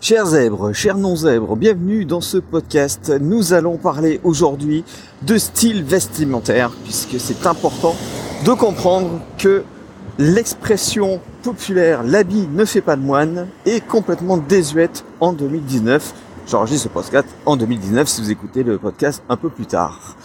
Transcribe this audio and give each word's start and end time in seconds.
Chers 0.00 0.26
zèbres, 0.26 0.72
chers 0.72 0.98
non-zèbres, 0.98 1.56
bienvenue 1.56 2.04
dans 2.04 2.20
ce 2.20 2.36
podcast. 2.36 3.12
Nous 3.20 3.54
allons 3.54 3.78
parler 3.78 4.20
aujourd'hui 4.24 4.84
de 5.22 5.38
style 5.38 5.82
vestimentaire, 5.82 6.70
puisque 6.84 7.18
c'est 7.18 7.46
important 7.46 7.96
de 8.44 8.52
comprendre 8.52 9.20
que 9.38 9.64
l'expression 10.18 11.20
populaire 11.42 12.02
l'habit 12.02 12.46
ne 12.52 12.64
fait 12.64 12.82
pas 12.82 12.96
de 12.96 13.02
moine 13.02 13.46
est 13.64 13.84
complètement 13.84 14.36
désuète 14.36 15.04
en 15.20 15.32
2019. 15.32 16.14
J'enregistre 16.46 16.84
ce 16.84 16.88
podcast 16.88 17.28
en 17.46 17.56
2019 17.56 18.06
si 18.06 18.20
vous 18.20 18.30
écoutez 18.30 18.62
le 18.62 18.78
podcast 18.78 19.22
un 19.28 19.36
peu 19.36 19.48
plus 19.48 19.66
tard. 19.66 20.16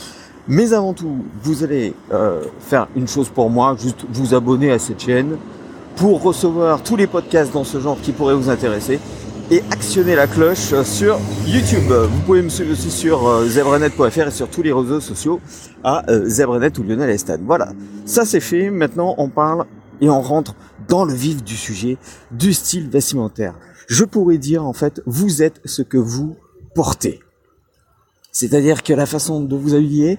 Mais 0.48 0.73
avant 0.73 0.93
tout, 0.93 1.23
vous 1.43 1.64
allez 1.64 1.93
euh, 2.12 2.43
faire 2.59 2.88
une 2.96 3.07
chose 3.07 3.30
pour 3.30 3.50
moi, 3.50 3.75
juste 3.80 4.05
vous 4.12 4.34
abonner 4.34 4.71
à 4.71 4.80
cette 4.80 5.02
chaîne 5.02 5.38
pour 5.96 6.21
recevoir 6.21 6.84
tous 6.84 6.96
les 6.96 7.07
podcasts 7.07 7.54
dans 7.54 7.64
ce 7.64 7.80
genre 7.80 7.98
qui 8.02 8.12
pourraient 8.12 8.36
vous 8.36 8.50
intéresser 8.50 9.00
et 9.52 9.62
actionner 9.70 10.16
la 10.16 10.28
cloche 10.28 10.73
sur 10.84 11.20
YouTube. 11.46 11.92
Vous 11.92 12.22
pouvez 12.22 12.42
me 12.42 12.48
suivre 12.48 12.72
aussi 12.72 12.90
sur 12.90 13.28
euh, 13.28 13.46
zebrenet.fr 13.48 14.28
et 14.28 14.32
sur 14.32 14.50
tous 14.50 14.62
les 14.62 14.72
réseaux 14.72 15.02
sociaux 15.02 15.42
à 15.84 16.09
euh, 16.09 16.26
zebrenet 16.26 16.72
ou 16.80 16.84
Lionel 16.84 17.09
Estan. 17.09 17.38
Voilà, 17.46 17.73
ça 18.06 18.23
c'est 18.23 18.40
fait. 18.40 18.72
Maintenant, 18.72 19.14
on 19.18 19.28
parle 19.28 19.66
et 20.00 20.09
on 20.09 20.22
rentre 20.22 20.56
dans 20.88 21.04
le 21.04 21.14
vif 21.14 21.44
du 21.44 21.58
sujet 21.58 21.98
du 22.32 22.54
style 22.54 22.90
vestimentaire. 22.90 23.54
Je 23.88 24.06
pourrais 24.06 24.38
dire 24.38 24.66
en 24.66 24.72
fait, 24.72 25.02
vous 25.06 25.44
êtes 25.44 25.59
ce 25.66 25.81
que 25.81 25.98
vous 25.98 26.38
portez. 26.73 27.20
C'est-à-dire 28.31 28.84
que 28.84 28.94
la 28.94 29.06
façon 29.06 29.42
de 29.42 29.56
vous 29.58 29.76
habiller 29.76 30.18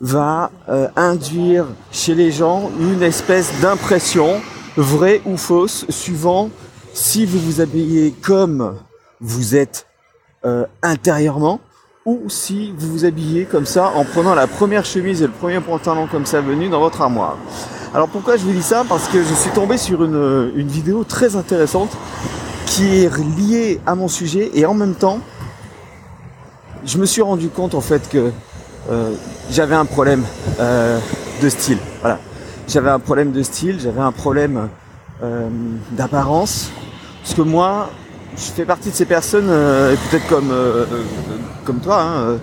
va 0.00 0.50
euh, 0.70 0.88
induire 0.96 1.66
chez 1.92 2.14
les 2.14 2.32
gens 2.32 2.70
une 2.80 3.02
espèce 3.02 3.52
d'impression, 3.60 4.40
vraie 4.78 5.20
ou 5.26 5.36
fausse, 5.36 5.84
suivant 5.90 6.48
si 6.92 7.26
vous 7.26 7.38
vous 7.38 7.60
habillez 7.60 8.12
comme 8.22 8.76
vous 9.20 9.56
êtes 9.56 9.86
euh, 10.44 10.64
intérieurement 10.82 11.60
ou 12.06 12.28
si 12.28 12.72
vous 12.76 12.90
vous 12.90 13.04
habillez 13.04 13.44
comme 13.44 13.66
ça 13.66 13.92
en 13.94 14.04
prenant 14.04 14.34
la 14.34 14.46
première 14.46 14.84
chemise 14.84 15.22
et 15.22 15.26
le 15.26 15.32
premier 15.32 15.60
pantalon 15.60 16.06
comme 16.06 16.26
ça 16.26 16.40
venu 16.40 16.68
dans 16.68 16.80
votre 16.80 17.02
armoire. 17.02 17.36
Alors 17.94 18.08
pourquoi 18.08 18.36
je 18.36 18.44
vous 18.44 18.52
dis 18.52 18.62
ça? 18.62 18.84
Parce 18.88 19.08
que 19.08 19.22
je 19.22 19.34
suis 19.34 19.50
tombé 19.50 19.76
sur 19.76 20.02
une, 20.04 20.52
une 20.56 20.68
vidéo 20.68 21.04
très 21.04 21.36
intéressante 21.36 21.90
qui 22.66 23.04
est 23.04 23.10
liée 23.36 23.80
à 23.86 23.94
mon 23.94 24.08
sujet 24.08 24.50
et 24.54 24.64
en 24.64 24.74
même 24.74 24.94
temps 24.94 25.20
je 26.84 26.98
me 26.98 27.04
suis 27.04 27.22
rendu 27.22 27.48
compte 27.48 27.74
en 27.74 27.80
fait 27.80 28.08
que 28.08 28.30
euh, 28.90 29.12
j'avais 29.50 29.74
un 29.74 29.84
problème 29.84 30.24
euh, 30.58 30.98
de 31.42 31.48
style. 31.48 31.78
Voilà. 32.00 32.18
J'avais 32.66 32.90
un 32.90 32.98
problème 32.98 33.32
de 33.32 33.42
style, 33.42 33.78
j'avais 33.80 34.00
un 34.00 34.12
problème 34.12 34.68
euh, 35.22 35.50
d'apparence. 35.92 36.70
Parce 37.22 37.34
que 37.34 37.42
moi, 37.42 37.90
je 38.36 38.42
fais 38.42 38.64
partie 38.64 38.88
de 38.88 38.94
ces 38.94 39.04
personnes, 39.04 39.48
euh, 39.50 39.94
peut-être 40.08 40.26
comme, 40.28 40.50
euh, 40.50 40.86
comme 41.66 41.78
toi, 41.80 42.02
hein, 42.02 42.38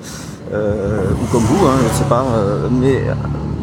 ou 0.53 1.25
comme 1.31 1.41
vous, 1.41 1.65
hein, 1.65 1.73
je 1.91 1.97
sais 1.97 2.07
pas, 2.07 2.23
mais 2.71 3.01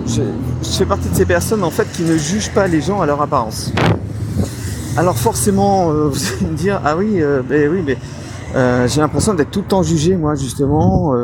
je, 0.05 0.23
je, 0.63 0.69
fais 0.69 0.85
partie 0.85 1.09
de 1.09 1.15
ces 1.15 1.27
personnes 1.27 1.63
en 1.63 1.71
fait 1.71 1.87
qui 1.93 2.03
ne 2.03 2.17
jugent 2.17 2.51
pas 2.51 2.67
les 2.67 2.81
gens 2.81 3.01
à 3.01 3.07
leur 3.07 3.23
apparence. 3.23 3.73
Alors 4.97 5.17
forcément, 5.17 5.93
vous 6.09 6.21
allez 6.33 6.51
me 6.51 6.57
dire, 6.57 6.81
ah 6.85 6.97
oui, 6.97 7.23
ben 7.49 7.71
oui, 7.71 7.85
mais 7.87 7.97
j'ai 8.89 9.01
l'impression 9.01 9.33
d'être 9.35 9.53
tout 9.53 9.61
le 9.61 9.69
temps 9.69 9.85
jugé, 9.85 10.17
moi, 10.17 10.35
justement. 10.35 11.15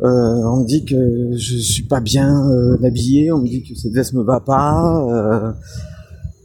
on 0.00 0.56
me 0.56 0.66
dit 0.66 0.84
que 0.84 1.36
je 1.36 1.56
suis 1.58 1.84
pas 1.84 2.00
bien 2.00 2.44
habillé, 2.84 3.30
on 3.30 3.38
me 3.38 3.46
dit 3.46 3.62
que 3.62 3.78
cette 3.78 3.92
veste 3.92 4.14
me 4.14 4.24
va 4.24 4.40
pas. 4.40 5.54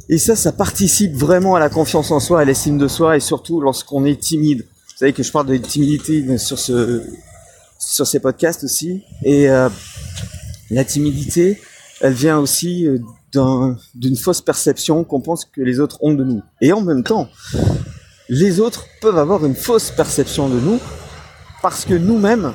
Et 0.10 0.18
ça, 0.18 0.36
ça 0.36 0.52
participe 0.52 1.14
vraiment 1.14 1.56
à 1.56 1.60
la 1.60 1.70
confiance 1.70 2.10
en 2.12 2.20
soi, 2.20 2.42
à 2.42 2.46
l'estime 2.46 2.78
de 2.78 2.88
soi, 2.88 3.16
et 3.16 3.20
surtout 3.20 3.62
lorsqu'on 3.62 4.06
est 4.06 4.20
timide. 4.20 4.62
Vous 4.62 4.98
savez 4.98 5.14
que 5.14 5.24
je 5.24 5.32
parle 5.32 5.46
de 5.46 5.58
timidité 5.58 6.38
sur 6.38 6.58
ce 6.58 7.04
sur 7.80 8.06
ces 8.06 8.20
podcasts 8.20 8.64
aussi. 8.64 9.04
Et 9.24 9.50
euh, 9.50 9.70
la 10.70 10.84
timidité, 10.84 11.62
elle 12.02 12.14
vient 12.14 12.38
aussi 12.38 12.86
euh, 12.86 13.00
d'une 13.96 14.18
fausse 14.18 14.42
perception 14.42 15.04
qu'on 15.04 15.22
pense 15.22 15.46
que 15.46 15.62
les 15.62 15.80
autres 15.80 15.98
ont 16.02 16.14
de 16.14 16.24
nous. 16.24 16.42
Et 16.62 16.74
en 16.74 16.82
même 16.82 17.04
temps, 17.04 17.30
les 18.28 18.60
autres 18.60 18.86
peuvent 19.02 19.18
avoir 19.18 19.46
une 19.46 19.56
fausse 19.56 19.92
perception 19.92 20.50
de 20.50 20.60
nous 20.60 20.80
parce 21.62 21.86
que 21.86 21.94
nous-mêmes, 21.94 22.54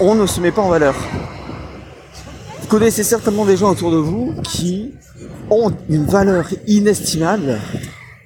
on 0.00 0.14
ne 0.14 0.26
se 0.26 0.40
met 0.40 0.52
pas 0.52 0.62
en 0.62 0.68
valeur. 0.68 0.94
Vous 2.70 2.78
connaissez 2.78 3.02
certainement 3.02 3.44
des 3.44 3.56
gens 3.56 3.72
autour 3.72 3.90
de 3.90 3.96
vous 3.96 4.32
qui 4.44 4.92
ont 5.50 5.72
une 5.88 6.04
valeur 6.04 6.46
inestimable, 6.68 7.58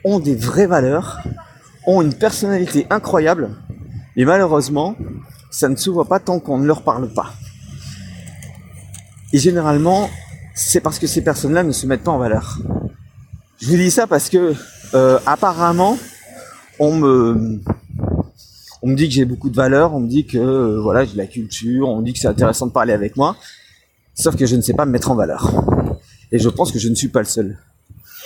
ont 0.05 0.21
des 0.21 0.34
vraies 0.34 0.66
valeurs, 0.66 1.22
ont 1.87 2.03
une 2.03 2.12
personnalité 2.12 2.87
incroyable, 2.91 3.56
et 4.16 4.27
malheureusement, 4.27 4.97
ça 5.50 5.71
ne 5.71 5.77
se 5.77 5.88
voit 5.88 6.04
pas 6.04 6.21
tant 6.21 6.41
qu'on 6.41 6.59
ne 6.59 6.66
leur 6.66 6.83
parle 6.83 7.10
pas. 7.15 7.33
Et 9.33 9.38
généralement, 9.38 10.10
c'est 10.54 10.81
parce 10.81 10.99
que 10.99 11.06
ces 11.06 11.25
personnes-là 11.25 11.62
ne 11.62 11.72
se 11.72 11.87
mettent 11.87 12.04
pas 12.04 12.12
en 12.12 12.19
valeur. 12.19 12.59
Je 13.62 13.69
vous 13.69 13.77
dis 13.77 13.91
ça 13.91 14.06
parce 14.06 14.28
que 14.28 14.53
euh, 14.93 15.19
apparemment, 15.25 15.97
on 16.78 16.94
me, 16.94 17.60
on 18.83 18.88
me 18.88 18.94
dit 18.94 19.09
que 19.09 19.15
j'ai 19.15 19.25
beaucoup 19.25 19.49
de 19.49 19.56
valeur, 19.56 19.94
on 19.94 20.00
me 20.00 20.09
dit 20.09 20.27
que 20.27 20.37
euh, 20.37 20.83
voilà, 20.83 21.06
j'ai 21.06 21.12
de 21.15 21.16
la 21.16 21.28
culture, 21.28 21.88
on 21.88 22.00
me 22.00 22.04
dit 22.04 22.12
que 22.12 22.19
c'est 22.19 22.28
intéressant 22.28 22.66
de 22.66 22.72
parler 22.72 22.93
avec 22.93 23.16
moi, 23.16 23.38
sauf 24.15 24.37
que 24.37 24.47
je 24.47 24.57
ne 24.57 24.61
sais 24.63 24.75
pas 24.75 24.87
me 24.87 24.93
mettre 24.93 25.11
en 25.11 25.15
valeur. 25.15 25.53
Et 26.33 26.39
je 26.39 26.49
pense 26.49 26.73
que 26.73 26.79
je 26.79 26.89
ne 26.89 26.95
suis 26.95 27.09
pas 27.09 27.21
le 27.21 27.27
seul. 27.27 27.59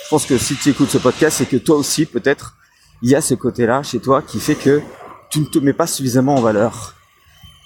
Je 0.03 0.09
pense 0.09 0.25
que 0.25 0.37
si 0.37 0.55
tu 0.55 0.69
écoutes 0.69 0.89
ce 0.89 0.97
podcast, 0.97 1.37
c'est 1.37 1.45
que 1.45 1.57
toi 1.57 1.75
aussi, 1.77 2.05
peut-être, 2.05 2.55
il 3.01 3.09
y 3.09 3.15
a 3.15 3.21
ce 3.21 3.33
côté-là 3.33 3.83
chez 3.83 3.99
toi 3.99 4.21
qui 4.21 4.39
fait 4.39 4.55
que 4.55 4.81
tu 5.29 5.39
ne 5.39 5.45
te 5.45 5.59
mets 5.59 5.73
pas 5.73 5.87
suffisamment 5.87 6.35
en 6.35 6.41
valeur. 6.41 6.95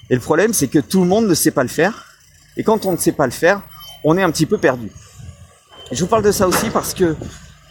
Et 0.09 0.15
le 0.15 0.21
problème, 0.21 0.53
c'est 0.53 0.67
que 0.67 0.79
tout 0.79 1.01
le 1.01 1.07
monde 1.07 1.27
ne 1.27 1.33
sait 1.33 1.51
pas 1.51 1.63
le 1.63 1.69
faire. 1.69 2.05
Et 2.57 2.63
quand 2.63 2.85
on 2.85 2.91
ne 2.91 2.97
sait 2.97 3.13
pas 3.13 3.25
le 3.25 3.31
faire, 3.31 3.61
on 4.03 4.17
est 4.17 4.23
un 4.23 4.31
petit 4.31 4.45
peu 4.45 4.57
perdu. 4.57 4.91
Je 5.91 6.01
vous 6.01 6.09
parle 6.09 6.23
de 6.23 6.31
ça 6.31 6.47
aussi 6.47 6.69
parce 6.69 6.93
que 6.93 7.15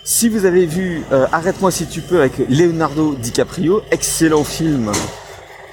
si 0.05 0.29
vous 0.29 0.45
avez 0.47 0.67
vu 0.67 1.03
euh, 1.13 1.27
Arrête-moi 1.33 1.71
si 1.71 1.87
tu 1.87 2.01
peux 2.01 2.21
avec 2.21 2.39
Leonardo 2.49 3.15
DiCaprio, 3.15 3.83
excellent 3.91 4.45
film 4.45 4.91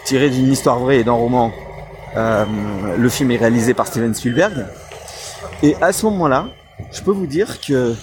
tiré 0.06 0.30
d'une 0.30 0.52
histoire 0.52 0.80
vraie 0.80 1.00
et 1.00 1.04
d'un 1.04 1.12
roman. 1.14 1.52
Euh, 2.16 2.46
le 2.98 3.10
film 3.10 3.32
est 3.32 3.38
réalisé 3.38 3.74
par 3.74 3.88
Steven 3.88 4.14
Spielberg. 4.14 4.66
Et 5.62 5.76
à 5.82 5.92
ce 5.92 6.06
moment-là, 6.06 6.50
je 6.92 7.02
peux 7.02 7.12
vous 7.12 7.28
dire 7.28 7.60
que 7.62 7.96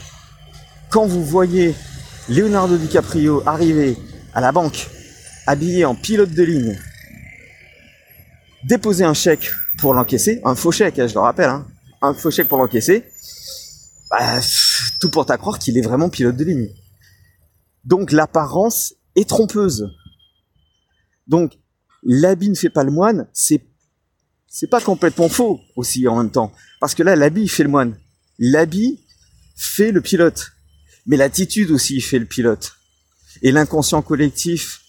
quand 0.91 1.07
vous 1.07 1.25
voyez 1.25 1.75
Leonardo 2.29 2.77
DiCaprio 2.77 3.43
arriver 3.47 3.97
à 4.35 4.41
la 4.41 4.53
banque, 4.53 4.89
habillé 5.47 5.85
en 5.85 5.95
pilote 5.95 6.31
de 6.31 6.43
ligne, 6.43 6.79
déposer 8.65 9.05
un 9.05 9.15
chèque 9.15 9.51
pour 9.79 9.95
l'encaisser, 9.95 10.41
un 10.45 10.55
faux 10.55 10.73
chèque, 10.73 10.99
hein, 10.99 11.07
je 11.07 11.15
le 11.15 11.21
rappelle, 11.21 11.51
hein, 11.51 11.67
un 12.03 12.15
faux 12.15 12.31
chèque 12.31 12.49
pour 12.49 12.59
l'encaisser, 12.59 13.05
bah, 14.11 14.41
tout 15.01 15.11
porte 15.11 15.31
à 15.31 15.37
croire 15.37 15.59
qu'il 15.59 15.79
est 15.79 15.83
vraiment 15.83 16.09
pilote 16.09 16.37
de 16.37 16.45
ligne. 16.45 16.69
Donc 17.85 18.13
l'apparence 18.13 18.95
est 19.15 19.29
trompeuse. 19.29 19.89
Donc 21.27 21.59
l'habit 22.03 22.51
ne 22.51 22.55
fait 22.55 22.71
pas 22.71 22.85
le 22.85 22.91
moine, 22.91 23.29
c'est 23.33 23.63
c'est 24.59 24.71
pas 24.71 24.81
complètement 24.81 25.29
faux 25.29 25.61
aussi 25.77 26.09
en 26.09 26.17
même 26.17 26.31
temps, 26.31 26.51
parce 26.81 26.95
que 26.95 27.03
là 27.03 27.15
l'habit 27.15 27.47
fait 27.47 27.63
le 27.63 27.69
moine 27.69 27.95
l'habit 28.39 29.01
fait 29.57 29.93
le 29.93 30.01
pilote, 30.01 30.53
mais 31.07 31.17
l'attitude 31.17 31.71
aussi 31.71 32.01
fait 32.01 32.19
le 32.19 32.27
pilote. 32.27 32.75
Et 33.43 33.53
l'inconscient 33.53 34.03
collectif 34.03 34.81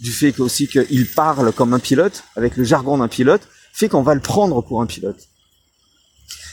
du 0.00 0.12
fait 0.12 0.38
aussi 0.40 0.66
qu'il 0.66 1.06
parle 1.06 1.52
comme 1.52 1.74
un 1.74 1.78
pilote, 1.78 2.24
avec 2.36 2.56
le 2.56 2.64
jargon 2.64 2.98
d'un 2.98 3.08
pilote, 3.08 3.42
fait 3.72 3.88
qu'on 3.88 4.02
va 4.02 4.14
le 4.14 4.20
prendre 4.20 4.62
pour 4.62 4.80
un 4.80 4.86
pilote. 4.86 5.28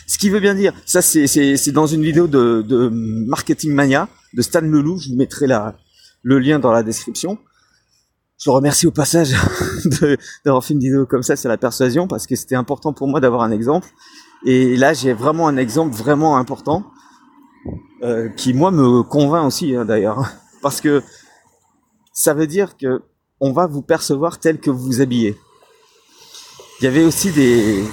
Ce 0.06 0.18
qui 0.18 0.30
veut 0.30 0.40
bien 0.40 0.56
dire, 0.56 0.74
ça 0.86 1.02
c'est 1.02 1.72
dans 1.72 1.88
une 1.88 2.04
vidéo 2.04 2.28
de, 2.28 2.64
de, 2.66 2.90
Marketing 2.90 3.74
Mania 3.74 4.10
de 4.34 4.42
Stan 4.42 4.62
Leloup, 4.62 5.00
je 5.00 5.10
vous 5.10 5.16
mettrai 5.16 5.48
le 6.24 6.40
lien 6.40 6.60
dans 6.60 6.72
la 6.72 6.84
description. 6.84 7.38
Je 8.40 8.52
le 8.52 8.54
remercie 8.54 8.86
au 8.86 8.92
passage 8.92 9.34
d'avoir 10.46 10.64
fait 10.64 10.76
une 10.76 10.80
vidéo 10.80 11.08
comme 11.08 11.24
ça 11.24 11.36
sur 11.36 11.50
la 11.50 11.58
persuasion 11.58 12.08
parce 12.08 12.28
que 12.28 12.36
c'était 12.36 12.56
important 12.56 12.94
pour 12.94 13.08
moi 13.08 13.20
d'avoir 13.20 13.42
un 13.42 13.52
exemple. 13.52 13.88
Et 14.46 14.78
là, 14.78 14.94
j'ai 14.94 15.14
vraiment 15.14 15.48
un 15.48 15.58
exemple 15.58 15.96
vraiment 15.96 16.38
important 16.38 16.86
euh, 18.04 18.30
qui, 18.30 18.54
moi, 18.54 18.70
me 18.70 19.02
convainc 19.02 19.48
aussi, 19.48 19.76
hein, 19.76 19.86
d'ailleurs, 19.86 20.30
parce 20.62 20.82
que 20.82 21.02
ça 22.14 22.36
veut 22.36 22.46
dire 22.46 22.78
que 22.78 23.02
on 23.40 23.52
va 23.52 23.66
vous 23.66 23.82
percevoir 23.82 24.40
tel 24.40 24.60
que 24.60 24.70
vous 24.70 24.86
vous 24.86 25.02
habillez. 25.02 25.36
Il 26.80 26.86
y 26.86 26.88
avait 26.88 27.04
aussi 27.04 27.32
des 27.32 27.84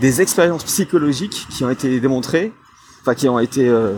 des 0.00 0.20
expériences 0.20 0.64
psychologiques 0.64 1.46
qui 1.50 1.64
ont 1.64 1.70
été 1.70 2.00
démontrées, 2.00 2.52
enfin 3.02 3.14
qui 3.14 3.28
ont 3.28 3.38
été 3.38 3.68
euh, 3.68 3.94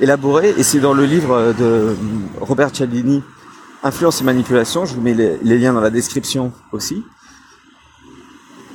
élaborées, 0.00 0.54
et 0.58 0.62
c'est 0.62 0.80
dans 0.80 0.92
le 0.92 1.04
livre 1.04 1.54
de 1.58 1.96
Robert 2.40 2.72
Cialdini, 2.74 3.22
Influence 3.82 4.20
et 4.20 4.24
manipulation. 4.24 4.84
Je 4.84 4.94
vous 4.94 5.00
mets 5.00 5.14
les, 5.14 5.58
liens 5.58 5.72
dans 5.72 5.80
la 5.80 5.90
description 5.90 6.52
aussi. 6.72 7.02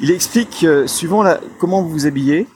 Il 0.01 0.09
explique 0.09 0.61
que 0.61 0.87
suivant 0.87 1.21
la, 1.21 1.39
comment 1.59 1.83
vous 1.83 1.89
vous 1.89 2.05
habillez, 2.07 2.47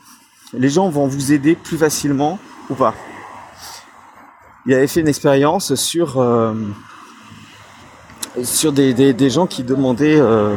les 0.53 0.69
gens 0.69 0.89
vont 0.89 1.07
vous 1.07 1.31
aider 1.31 1.55
plus 1.55 1.77
facilement 1.77 2.39
ou 2.69 2.73
pas. 2.73 2.95
Il 4.65 4.73
avait 4.73 4.87
fait 4.87 5.01
une 5.01 5.07
expérience 5.07 5.75
sur 5.75 6.19
euh, 6.19 6.53
sur 8.43 8.73
des, 8.73 8.93
des, 8.93 9.29
gens 9.29 9.45
qui 9.45 9.63
demandaient 9.63 10.19
euh, 10.19 10.55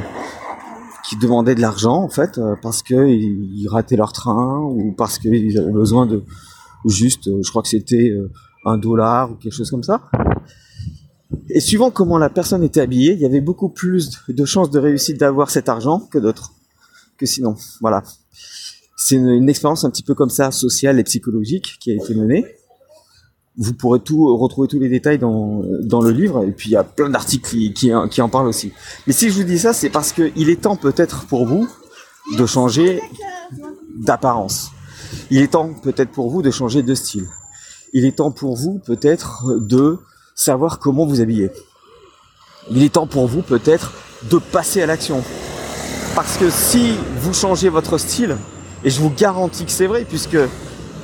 qui 1.04 1.16
demandaient 1.16 1.54
de 1.54 1.60
l'argent 1.60 2.02
en 2.02 2.08
fait 2.08 2.38
euh, 2.38 2.56
parce 2.62 2.82
que 2.82 3.06
ils, 3.06 3.68
rataient 3.68 3.96
leur 3.96 4.12
train 4.12 4.60
ou 4.60 4.92
parce 4.96 5.18
qu'ils 5.18 5.58
avaient 5.58 5.70
besoin 5.70 6.06
de 6.06 6.24
juste, 6.86 7.30
je 7.42 7.48
crois 7.50 7.62
que 7.62 7.68
c'était 7.68 8.12
un 8.64 8.78
dollar 8.78 9.30
ou 9.30 9.34
quelque 9.34 9.54
chose 9.54 9.70
comme 9.70 9.84
ça. 9.84 10.10
Et 11.54 11.60
suivant 11.60 11.90
comment 11.90 12.16
la 12.16 12.30
personne 12.30 12.62
était 12.62 12.80
habillée, 12.80 13.12
il 13.12 13.20
y 13.20 13.26
avait 13.26 13.42
beaucoup 13.42 13.68
plus 13.68 14.22
de 14.26 14.44
chances 14.46 14.70
de 14.70 14.78
réussite 14.78 15.20
d'avoir 15.20 15.50
cet 15.50 15.68
argent 15.68 16.00
que 16.10 16.18
d'autres, 16.18 16.52
que 17.18 17.26
sinon. 17.26 17.56
Voilà. 17.82 18.02
C'est 18.96 19.16
une, 19.16 19.50
expérience 19.50 19.84
un 19.84 19.90
petit 19.90 20.02
peu 20.02 20.14
comme 20.14 20.30
ça, 20.30 20.50
sociale 20.50 20.98
et 20.98 21.04
psychologique, 21.04 21.76
qui 21.78 21.90
a 21.90 21.94
été 21.94 22.14
menée. 22.14 22.46
Vous 23.58 23.74
pourrez 23.74 24.00
tout 24.00 24.34
retrouver 24.38 24.66
tous 24.66 24.78
les 24.78 24.88
détails 24.88 25.18
dans, 25.18 25.62
dans 25.82 26.00
le 26.00 26.10
livre, 26.10 26.42
et 26.42 26.52
puis 26.52 26.70
il 26.70 26.72
y 26.72 26.76
a 26.76 26.84
plein 26.84 27.10
d'articles 27.10 27.50
qui, 27.50 27.74
qui, 27.74 27.92
qui, 28.10 28.22
en 28.22 28.30
parlent 28.30 28.48
aussi. 28.48 28.72
Mais 29.06 29.12
si 29.12 29.28
je 29.28 29.34
vous 29.34 29.44
dis 29.44 29.58
ça, 29.58 29.74
c'est 29.74 29.90
parce 29.90 30.12
qu'il 30.12 30.48
est 30.48 30.62
temps 30.62 30.76
peut-être 30.76 31.26
pour 31.26 31.44
vous 31.44 31.68
de 32.38 32.46
changer 32.46 33.02
d'apparence. 33.94 34.70
Il 35.30 35.42
est 35.42 35.48
temps 35.48 35.74
peut-être 35.82 36.12
pour 36.12 36.30
vous 36.30 36.40
de 36.40 36.50
changer 36.50 36.82
de 36.82 36.94
style. 36.94 37.28
Il 37.92 38.06
est 38.06 38.16
temps 38.16 38.30
pour 38.30 38.56
vous 38.56 38.78
peut-être 38.78 39.58
de 39.60 39.98
savoir 40.34 40.78
comment 40.78 41.06
vous 41.06 41.20
habiller. 41.20 41.50
Il 42.70 42.82
est 42.82 42.94
temps 42.94 43.06
pour 43.06 43.26
vous 43.26 43.42
peut-être 43.42 43.92
de 44.24 44.38
passer 44.38 44.82
à 44.82 44.86
l'action. 44.86 45.22
Parce 46.14 46.36
que 46.36 46.50
si 46.50 46.94
vous 47.20 47.32
changez 47.32 47.68
votre 47.68 47.98
style, 47.98 48.36
et 48.84 48.90
je 48.90 49.00
vous 49.00 49.10
garantis 49.10 49.64
que 49.64 49.70
c'est 49.70 49.86
vrai, 49.86 50.04
puisque 50.08 50.38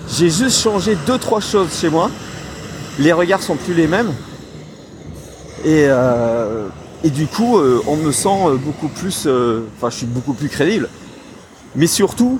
j'ai 0.09 0.31
juste 0.31 0.61
changé 0.61 0.97
deux 1.07 1.19
trois 1.19 1.41
choses 1.41 1.73
chez 1.79 1.89
moi, 1.89 2.11
les 2.99 3.13
regards 3.13 3.43
sont 3.43 3.57
plus 3.57 3.75
les 3.75 3.87
mêmes, 3.87 4.13
et, 5.65 5.87
euh, 5.89 6.69
et 7.05 7.11
du 7.11 7.27
coup 7.27 7.59
euh, 7.59 7.83
on 7.87 7.97
me 7.97 8.13
sent 8.13 8.59
beaucoup 8.65 8.89
plus, 8.89 9.25
euh, 9.27 9.63
enfin 9.77 9.91
je 9.91 9.97
suis 9.97 10.07
beaucoup 10.07 10.35
plus 10.35 10.49
crédible. 10.49 10.89
Mais 11.77 11.87
surtout, 11.87 12.39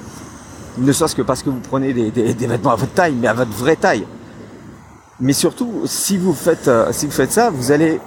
ne 0.79 0.93
serait-ce 0.93 1.15
que 1.15 1.23
parce 1.23 1.43
que 1.43 1.51
vous 1.51 1.61
prenez 1.61 1.93
des 1.93 2.47
vêtements 2.47 2.73
à 2.73 2.77
votre 2.77 2.93
taille, 2.93 3.15
mais 3.15 3.29
à 3.29 3.35
votre 3.35 3.53
vraie 3.53 3.77
taille. 3.77 4.07
Mais 5.21 5.33
surtout, 5.33 5.83
si 5.87 6.17
vous 6.17 6.33
faites, 6.33 6.69
euh, 6.69 6.93
si 6.93 7.07
vous 7.07 7.13
faites 7.13 7.33
ça, 7.33 7.51
vous 7.51 7.73
allez 7.73 8.01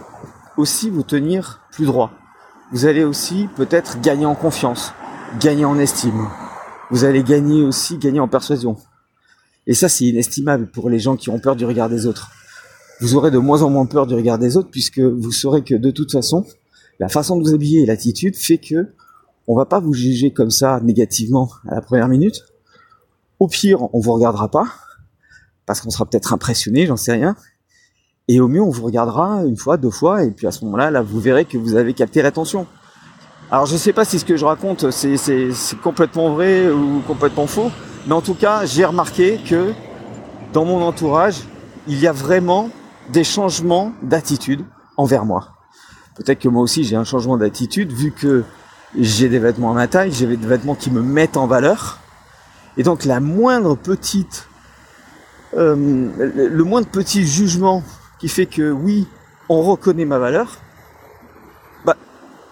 aussi 0.55 0.89
vous 0.89 1.03
tenir 1.03 1.61
plus 1.71 1.85
droit. 1.85 2.11
Vous 2.71 2.85
allez 2.85 3.03
aussi 3.03 3.49
peut-être 3.57 3.99
gagner 3.99 4.25
en 4.25 4.35
confiance, 4.35 4.93
gagner 5.39 5.65
en 5.65 5.77
estime. 5.77 6.29
Vous 6.89 7.03
allez 7.03 7.21
gagner 7.23 7.63
aussi, 7.63 7.97
gagner 7.97 8.21
en 8.21 8.29
persuasion. 8.29 8.77
Et 9.67 9.73
ça, 9.73 9.89
c'est 9.89 10.05
inestimable 10.05 10.71
pour 10.71 10.89
les 10.89 10.99
gens 10.99 11.17
qui 11.17 11.29
ont 11.29 11.39
peur 11.39 11.57
du 11.57 11.65
regard 11.65 11.89
des 11.89 12.05
autres. 12.05 12.31
Vous 13.01 13.15
aurez 13.15 13.29
de 13.29 13.39
moins 13.39 13.61
en 13.61 13.69
moins 13.69 13.85
peur 13.85 14.07
du 14.07 14.15
regard 14.15 14.37
des 14.37 14.55
autres 14.55 14.69
puisque 14.71 14.99
vous 14.99 15.31
saurez 15.31 15.63
que 15.63 15.75
de 15.75 15.91
toute 15.91 16.13
façon, 16.13 16.45
la 16.99 17.09
façon 17.09 17.37
de 17.37 17.43
vous 17.43 17.53
habiller 17.53 17.81
et 17.81 17.85
l'attitude 17.85 18.37
fait 18.37 18.57
que 18.57 18.93
on 19.47 19.55
va 19.55 19.65
pas 19.65 19.79
vous 19.79 19.93
juger 19.93 20.31
comme 20.31 20.51
ça 20.51 20.79
négativement 20.81 21.49
à 21.67 21.75
la 21.75 21.81
première 21.81 22.07
minute. 22.07 22.45
Au 23.39 23.47
pire, 23.47 23.93
on 23.93 23.99
vous 23.99 24.13
regardera 24.13 24.49
pas 24.49 24.67
parce 25.71 25.79
qu'on 25.79 25.89
sera 25.89 26.05
peut-être 26.05 26.33
impressionné, 26.33 26.85
j'en 26.85 26.97
sais 26.97 27.13
rien. 27.13 27.33
Et 28.27 28.41
au 28.41 28.49
mieux, 28.49 28.61
on 28.61 28.69
vous 28.69 28.83
regardera 28.83 29.45
une 29.45 29.55
fois, 29.55 29.77
deux 29.77 29.89
fois, 29.89 30.25
et 30.25 30.31
puis 30.31 30.45
à 30.45 30.51
ce 30.51 30.65
moment-là, 30.65 30.91
là, 30.91 31.01
vous 31.01 31.21
verrez 31.21 31.45
que 31.45 31.57
vous 31.57 31.75
avez 31.75 31.93
capté 31.93 32.21
l'attention. 32.21 32.67
Alors 33.49 33.67
je 33.67 33.77
sais 33.77 33.93
pas 33.93 34.03
si 34.03 34.19
ce 34.19 34.25
que 34.25 34.35
je 34.35 34.43
raconte 34.43 34.91
c'est, 34.91 35.17
complètement 35.81 36.33
vrai 36.33 36.69
ou 36.69 37.01
complètement 37.07 37.47
faux, 37.47 37.71
mais 38.05 38.13
en 38.13 38.21
tout 38.21 38.33
cas 38.33 38.65
j'ai 38.65 38.83
remarqué 38.83 39.39
que 39.45 39.73
dans 40.53 40.63
mon 40.63 40.81
entourage 40.81 41.39
il 41.87 41.99
y 41.99 42.07
a 42.07 42.13
vraiment 42.13 42.69
des 43.09 43.25
changements 43.25 43.93
d'attitude 44.01 44.63
envers 44.95 45.25
moi. 45.25 45.49
Peut-être 46.15 46.39
que 46.39 46.47
moi 46.47 46.61
aussi 46.61 46.85
j'ai 46.85 46.95
un 46.95 47.03
changement 47.03 47.35
d'attitude 47.37 47.91
vu 47.91 48.11
que 48.11 48.43
j'ai 48.97 49.27
des 49.27 49.39
vêtements 49.39 49.71
à 49.71 49.73
ma 49.73 49.87
taille, 49.87 50.13
j'ai 50.13 50.27
des 50.27 50.47
vêtements 50.47 50.75
qui 50.75 50.91
me 50.91 51.01
mettent 51.01 51.35
en 51.35 51.47
valeur. 51.47 51.99
Et 52.77 52.83
donc 52.83 53.03
la 53.03 53.19
moindre 53.19 53.75
petite 53.75 54.47
euh, 55.57 55.75
le 55.75 56.63
moins 56.63 56.81
de 56.81 56.87
petits 56.87 57.25
jugements 57.25 57.83
qui 58.19 58.27
fait 58.27 58.45
que 58.45 58.71
oui, 58.71 59.07
on 59.49 59.61
reconnaît 59.61 60.05
ma 60.05 60.19
valeur, 60.19 60.57
bah, 61.85 61.97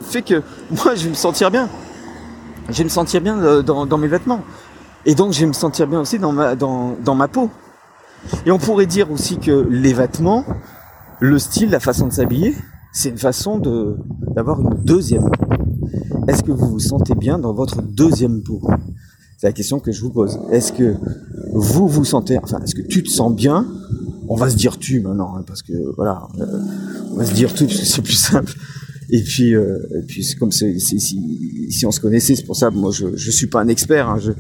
fait 0.02 0.22
que 0.22 0.42
moi 0.72 0.96
je 0.96 1.06
vais 1.06 1.10
me 1.10 1.16
sentir 1.16 1.52
bien. 1.52 1.70
Je 2.70 2.78
vais 2.80 2.84
me 2.84 2.90
sentir 2.90 3.22
bien 3.22 3.40
euh, 3.40 3.62
dans, 3.62 3.98
mes 3.98 4.08
vêtements. 4.08 4.42
Et 5.06 5.16
donc 5.16 5.34
je 5.34 5.40
vais 5.40 5.46
me 5.46 5.54
sentir 5.54 5.88
bien 5.88 6.02
aussi 6.02 6.20
dans 6.20 6.32
ma, 6.32 6.56
dans, 6.56 6.96
dans 7.04 7.16
ma 7.16 7.28
peau. 7.28 7.50
Et 8.46 8.52
on 8.52 8.58
pourrait 8.58 8.86
dire 8.86 9.12
aussi 9.12 9.40
que 9.40 9.66
les 9.70 9.94
vêtements, 9.94 10.46
le 11.20 11.40
style, 11.40 11.70
la 11.70 11.80
façon 11.80 12.08
de 12.08 12.14
s'habiller, 12.14 12.56
c'est 12.92 13.10
une 13.10 13.18
façon 13.18 13.60
de 13.60 13.96
d'avoir 14.36 14.60
une 14.60 14.84
deuxième 14.84 15.24
peau. 15.24 15.48
Est-ce 16.28 16.44
que 16.44 16.52
vous 16.52 16.68
vous 16.68 16.80
sentez 16.80 17.16
bien 17.16 17.40
dans 17.40 17.54
votre 17.54 17.82
deuxième 17.82 18.44
peau? 18.44 18.62
C'est 19.38 19.48
la 19.48 19.54
question 19.54 19.80
que 19.80 19.92
je 19.92 20.02
vous 20.02 20.12
pose. 20.12 20.38
Est-ce 20.52 20.74
que 20.74 20.96
vous 21.60 21.88
vous 21.88 22.06
sentez, 22.06 22.38
enfin, 22.42 22.60
est-ce 22.64 22.76
que 22.76 22.82
tu 22.82 23.04
te 23.04 23.10
sens 23.10 23.34
bien? 23.34 23.68
On 24.28 24.36
va 24.36 24.50
se 24.50 24.56
dire 24.56 24.78
tu 24.78 25.02
maintenant, 25.02 25.36
hein, 25.36 25.44
parce 25.46 25.62
que 25.62 25.74
voilà, 25.96 26.28
euh, 26.40 26.46
on 27.12 27.18
va 27.18 27.26
se 27.26 27.34
dire 27.34 27.54
tu 27.54 27.66
parce 27.66 27.80
que 27.80 27.86
c'est 27.86 28.02
plus 28.02 28.14
simple. 28.14 28.54
Et 29.12 29.24
puis, 29.24 29.56
euh, 29.56 29.80
puis 30.08 30.24
c'est 30.24 30.36
comme 30.36 30.52
si, 30.52 30.80
si, 30.80 31.86
on 31.86 31.92
se 31.92 32.00
connaissait, 32.00 32.36
c'est 32.36 32.46
pour 32.46 32.56
ça. 32.56 32.70
Moi, 32.70 32.92
je, 32.92 33.16
je 33.16 33.32
suis 33.32 33.48
pas 33.48 33.60
un 33.60 33.68
expert. 33.68 34.08
Hein, 34.08 34.20
je, 34.20 34.32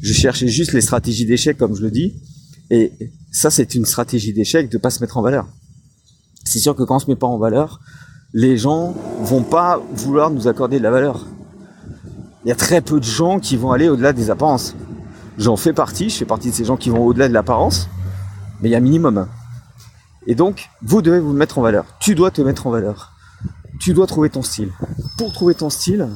je 0.00 0.12
cherchais 0.12 0.48
juste 0.48 0.72
les 0.72 0.80
stratégies 0.80 1.26
d'échec, 1.26 1.58
comme 1.58 1.74
je 1.74 1.82
le 1.82 1.90
dis. 1.90 2.14
Et 2.70 2.92
ça, 3.30 3.50
c'est 3.50 3.74
une 3.74 3.84
stratégie 3.84 4.32
d'échec 4.32 4.70
de 4.70 4.78
pas 4.78 4.90
se 4.90 5.00
mettre 5.00 5.18
en 5.18 5.22
valeur. 5.22 5.46
C'est 6.44 6.58
sûr 6.58 6.74
que 6.74 6.82
quand 6.82 6.96
on 6.96 6.98
se 6.98 7.10
met 7.10 7.16
pas 7.16 7.26
en 7.26 7.38
valeur, 7.38 7.80
les 8.32 8.56
gens 8.56 8.94
vont 9.20 9.42
pas 9.42 9.82
vouloir 9.94 10.30
nous 10.30 10.48
accorder 10.48 10.78
de 10.78 10.82
la 10.82 10.90
valeur. 10.90 11.26
Il 12.44 12.48
y 12.48 12.52
a 12.52 12.56
très 12.56 12.80
peu 12.80 12.98
de 12.98 13.04
gens 13.04 13.38
qui 13.38 13.56
vont 13.56 13.72
aller 13.72 13.88
au-delà 13.88 14.12
des 14.12 14.30
apparences. 14.30 14.74
J'en 15.38 15.56
fais 15.56 15.72
partie, 15.72 16.10
je 16.10 16.16
fais 16.16 16.24
partie 16.24 16.50
de 16.50 16.54
ces 16.54 16.64
gens 16.64 16.76
qui 16.76 16.90
vont 16.90 17.04
au-delà 17.04 17.28
de 17.28 17.32
l'apparence, 17.32 17.88
mais 18.60 18.68
il 18.68 18.72
y 18.72 18.74
a 18.74 18.78
un 18.78 18.82
minimum. 18.82 19.26
Et 20.26 20.34
donc, 20.34 20.68
vous 20.82 21.02
devez 21.02 21.20
vous 21.20 21.32
mettre 21.32 21.58
en 21.58 21.62
valeur. 21.62 21.84
Tu 22.00 22.14
dois 22.14 22.30
te 22.30 22.42
mettre 22.42 22.66
en 22.66 22.70
valeur. 22.70 23.12
Tu 23.80 23.94
dois 23.94 24.06
trouver 24.06 24.30
ton 24.30 24.42
style. 24.42 24.70
Pour 25.18 25.32
trouver 25.32 25.54
ton 25.54 25.70
style, 25.70 26.08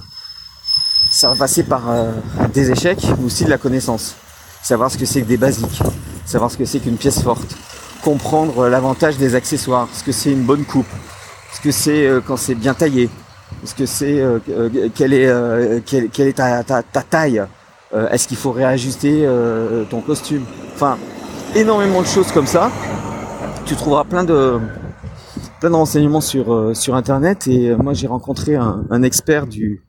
ça 1.10 1.30
va 1.30 1.34
passer 1.34 1.62
par 1.62 1.90
euh, 1.90 2.12
des 2.52 2.70
échecs, 2.70 3.06
mais 3.18 3.24
aussi 3.24 3.44
de 3.44 3.50
la 3.50 3.58
connaissance. 3.58 4.16
Savoir 4.62 4.90
ce 4.90 4.98
que 4.98 5.06
c'est 5.06 5.22
que 5.22 5.26
des 5.26 5.36
basiques, 5.36 5.82
savoir 6.24 6.50
ce 6.50 6.56
que 6.56 6.64
c'est 6.64 6.80
qu'une 6.80 6.96
pièce 6.96 7.22
forte, 7.22 7.56
comprendre 8.02 8.68
l'avantage 8.68 9.16
des 9.16 9.34
accessoires, 9.34 9.88
ce 9.92 10.04
que 10.04 10.12
c'est 10.12 10.30
une 10.30 10.44
bonne 10.44 10.64
coupe, 10.64 10.86
ce 11.54 11.60
que 11.60 11.70
c'est 11.70 12.06
euh, 12.06 12.20
quand 12.20 12.36
c'est 12.36 12.54
bien 12.54 12.74
taillé, 12.74 13.08
ce 13.64 13.74
que 13.74 13.86
c'est 13.86 14.20
euh, 14.20 14.38
quelle 14.94 15.12
est 15.14 16.32
ta 16.32 17.02
taille, 17.08 17.42
euh, 17.94 18.08
est-ce 18.10 18.26
qu'il 18.26 18.36
faut 18.36 18.52
réajuster 18.52 19.24
euh, 19.24 19.84
ton 19.84 20.00
costume? 20.00 20.44
Enfin, 20.74 20.98
énormément 21.54 22.02
de 22.02 22.06
choses 22.06 22.32
comme 22.32 22.46
ça. 22.46 22.70
Tu 23.64 23.76
trouveras 23.76 24.04
plein 24.04 24.24
de 24.24 24.58
plein 25.60 25.70
de 25.70 25.74
renseignements 25.74 26.20
sur 26.20 26.52
euh, 26.52 26.74
sur 26.74 26.94
internet 26.94 27.46
et 27.46 27.74
moi 27.76 27.94
j'ai 27.94 28.06
rencontré 28.06 28.56
un, 28.56 29.02
expert 29.02 29.46
du 29.46 29.82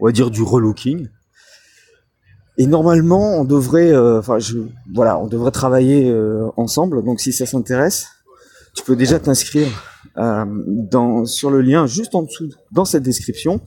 on 0.00 0.06
va 0.06 0.12
dire 0.12 0.30
du 0.30 0.42
relooking. 0.42 1.08
Et 2.56 2.66
normalement, 2.66 3.40
on 3.40 3.44
devrait 3.44 3.96
enfin 3.96 4.38
je 4.38 4.58
voilà, 4.92 5.18
on 5.18 5.26
devrait 5.26 5.50
travailler 5.50 6.14
ensemble. 6.56 7.04
Donc 7.04 7.20
si 7.20 7.32
ça 7.32 7.46
s'intéresse, 7.46 8.06
tu 8.74 8.84
peux 8.84 8.94
déjà 8.94 9.18
t'inscrire 9.18 9.68
dans 10.16 11.24
sur 11.24 11.50
le 11.50 11.62
lien 11.62 11.86
juste 11.86 12.14
en 12.14 12.22
dessous 12.22 12.50
dans 12.70 12.84
cette 12.84 13.02
description 13.02 13.60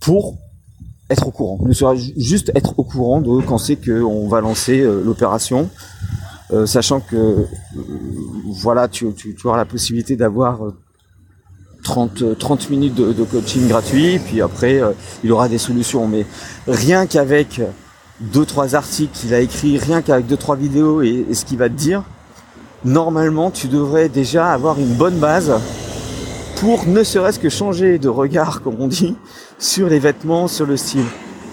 pour 0.00 0.38
être 1.10 1.28
au 1.28 1.30
courant, 1.30 1.58
ne 1.62 1.72
sera 1.72 1.94
juste 1.94 2.50
être 2.54 2.78
au 2.78 2.82
courant 2.82 3.20
de 3.20 3.40
quand 3.42 3.58
c'est 3.58 3.76
qu'on 3.76 4.26
va 4.28 4.40
lancer 4.40 4.80
euh, 4.80 5.02
l'opération, 5.04 5.70
euh, 6.52 6.66
sachant 6.66 7.00
que 7.00 7.16
euh, 7.16 7.46
voilà, 8.46 8.88
tu, 8.88 9.12
tu, 9.14 9.34
auras 9.44 9.56
la 9.56 9.64
possibilité 9.64 10.16
d'avoir 10.16 10.60
30, 11.84 12.36
30 12.38 12.70
minutes 12.70 12.94
de, 12.94 13.24
coaching 13.24 13.68
gratuit, 13.68 14.18
puis 14.18 14.40
après 14.40 14.80
il 15.22 15.30
aura 15.30 15.48
des 15.48 15.58
solutions. 15.58 16.08
Mais 16.08 16.26
rien 16.66 17.06
qu'avec 17.06 17.60
deux 18.20 18.44
trois 18.44 18.74
articles 18.74 19.16
qu'il 19.16 19.32
a 19.34 19.40
écrits, 19.40 19.78
rien 19.78 20.02
qu'avec 20.02 20.26
deux 20.26 20.36
trois 20.36 20.56
vidéos 20.56 21.02
et, 21.02 21.26
et 21.30 21.34
ce 21.34 21.44
qu'il 21.44 21.58
va 21.58 21.68
te 21.68 21.74
dire, 21.74 22.02
normalement 22.84 23.52
tu 23.52 23.68
devrais 23.68 24.08
déjà 24.08 24.52
avoir 24.52 24.80
une 24.80 24.94
bonne 24.94 25.18
base 25.18 25.52
pour 26.56 26.86
ne 26.86 27.04
serait-ce 27.04 27.38
que 27.38 27.50
changer 27.50 27.98
de 27.98 28.08
regard, 28.08 28.62
comme 28.62 28.80
on 28.80 28.88
dit, 28.88 29.14
sur 29.58 29.88
les 29.88 29.98
vêtements, 29.98 30.48
sur 30.48 30.66
le 30.66 30.76
style. 30.76 31.04